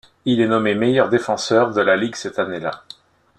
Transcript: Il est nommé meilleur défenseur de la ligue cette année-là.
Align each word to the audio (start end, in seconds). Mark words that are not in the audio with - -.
Il 0.25 0.41
est 0.41 0.47
nommé 0.47 0.73
meilleur 0.73 1.09
défenseur 1.09 1.75
de 1.75 1.81
la 1.81 1.95
ligue 1.95 2.15
cette 2.15 2.39
année-là. 2.39 2.83